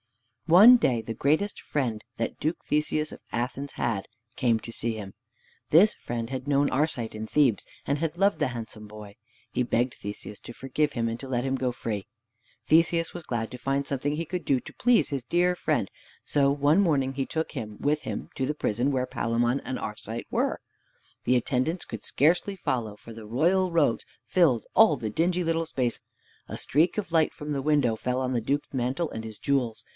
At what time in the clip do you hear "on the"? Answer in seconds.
28.19-28.41